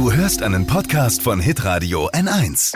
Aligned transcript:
Du 0.00 0.10
hörst 0.10 0.42
einen 0.42 0.66
Podcast 0.66 1.20
von 1.20 1.40
Hitradio 1.40 2.08
N1. 2.12 2.74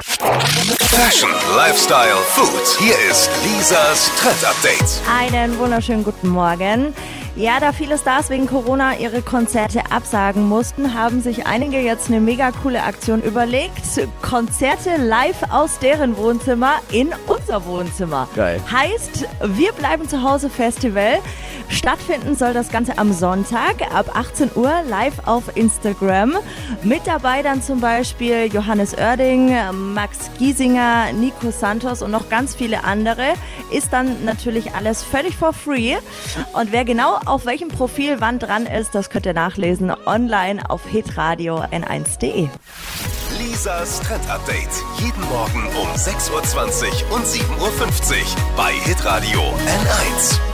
Fashion, 0.78 1.30
Lifestyle, 1.56 2.18
Food. 2.26 2.78
Hier 2.78 2.94
ist 3.10 3.30
Lisas 3.42 4.10
Trend 4.18 4.44
Update. 4.44 5.00
Einen 5.10 5.58
wunderschönen 5.58 6.04
guten 6.04 6.28
Morgen. 6.28 6.92
Ja, 7.34 7.60
da 7.60 7.72
viele 7.72 7.96
Stars 7.96 8.28
wegen 8.28 8.46
Corona 8.46 8.98
ihre 8.98 9.22
Konzerte 9.22 9.90
absagen 9.90 10.46
mussten, 10.46 10.92
haben 10.92 11.22
sich 11.22 11.46
einige 11.46 11.80
jetzt 11.80 12.08
eine 12.08 12.20
mega 12.20 12.52
coole 12.52 12.82
Aktion 12.82 13.22
überlegt. 13.22 13.72
Konzerte 14.20 14.98
live 14.98 15.50
aus 15.50 15.78
deren 15.78 16.18
Wohnzimmer 16.18 16.74
in 16.92 17.08
unser 17.26 17.64
Wohnzimmer. 17.64 18.28
Geil. 18.36 18.60
Heißt, 18.70 19.26
wir 19.42 19.72
bleiben 19.72 20.06
zu 20.08 20.22
Hause 20.22 20.50
Festival. 20.50 21.20
Stattfinden 21.68 22.36
soll 22.36 22.52
das 22.54 22.70
Ganze 22.70 22.98
am 22.98 23.12
Sonntag 23.12 23.82
ab 23.92 24.10
18 24.14 24.50
Uhr 24.54 24.72
live 24.88 25.26
auf 25.26 25.56
Instagram. 25.56 26.34
Mit 26.82 27.06
dabei 27.06 27.42
dann 27.42 27.62
zum 27.62 27.80
Beispiel 27.80 28.46
Johannes 28.52 28.96
Oerding, 28.96 29.54
Max 29.94 30.30
Giesinger, 30.38 31.12
Nico 31.12 31.50
Santos 31.50 32.02
und 32.02 32.10
noch 32.10 32.28
ganz 32.28 32.54
viele 32.54 32.84
andere. 32.84 33.34
Ist 33.70 33.92
dann 33.92 34.24
natürlich 34.24 34.74
alles 34.74 35.02
völlig 35.02 35.36
for 35.36 35.52
free. 35.52 35.96
Und 36.52 36.72
wer 36.72 36.84
genau 36.84 37.18
auf 37.26 37.46
welchem 37.46 37.68
Profil 37.68 38.20
wann 38.20 38.38
dran 38.38 38.66
ist, 38.66 38.94
das 38.94 39.10
könnt 39.10 39.26
ihr 39.26 39.34
nachlesen 39.34 39.92
online 40.06 40.68
auf 40.68 40.86
hitradio 40.86 41.62
n1.de. 41.62 42.48
Lisas 43.38 44.00
Trend 44.00 44.28
Update. 44.30 44.68
Jeden 44.98 45.22
Morgen 45.28 45.66
um 45.80 45.88
6.20 45.96 46.30
Uhr 46.30 47.16
und 47.16 47.24
7.50 47.24 47.58
Uhr 47.60 48.26
bei 48.56 48.72
Hitradio 48.72 49.40
N1. 49.40 50.53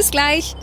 gleich. 0.09 0.55